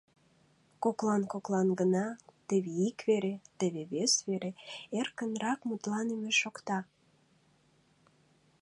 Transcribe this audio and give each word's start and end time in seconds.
Коклан-коклан 0.83 1.69
гына, 1.79 2.05
теве 2.47 2.71
ик 2.87 2.99
вере, 3.07 3.35
теве 3.59 3.81
вес 3.91 4.13
вере 4.29 4.51
эркынрак 4.99 5.59
мутланыме 5.69 6.31
шокта. 6.41 6.79